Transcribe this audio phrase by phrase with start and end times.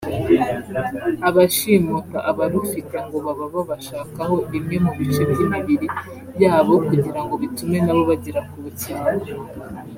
[1.29, 5.87] Abashimuta abarufite ngo baba babashakaho bimwe mu bice by’imibiri
[6.43, 9.05] yabo kugira ngo bitume nabo bagera ku bukire